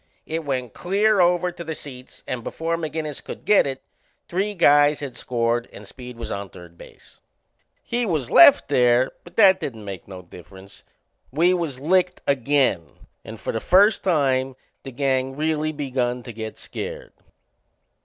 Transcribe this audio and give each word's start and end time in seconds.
It 0.25 0.43
went 0.43 0.73
clear 0.73 1.19
over 1.21 1.51
to 1.51 1.63
the 1.63 1.75
seats 1.75 2.23
and 2.25 2.43
before 2.43 2.75
McInnes 2.75 3.23
could 3.23 3.45
get 3.45 3.67
it 3.67 3.83
three 4.27 4.55
guys 4.55 4.99
had 4.99 5.15
scored 5.15 5.69
and 5.71 5.87
Speed 5.87 6.17
was 6.17 6.31
on 6.31 6.49
third 6.49 6.75
base. 6.75 7.21
He 7.83 8.03
was 8.07 8.31
left 8.31 8.67
there, 8.67 9.11
but 9.23 9.35
that 9.35 9.59
didn't 9.59 9.85
make 9.85 10.07
no 10.07 10.23
difference. 10.23 10.83
We 11.29 11.53
was 11.53 11.79
licked 11.79 12.19
again 12.25 12.87
and 13.23 13.39
for 13.39 13.51
the 13.53 13.59
first 13.61 14.03
time 14.03 14.55
the 14.81 14.91
gang 14.91 15.35
really 15.37 15.71
begun 15.71 16.23
to 16.23 16.33
get 16.33 16.57
scared. 16.57 17.13